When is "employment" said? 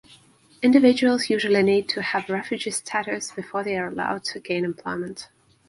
4.65-5.29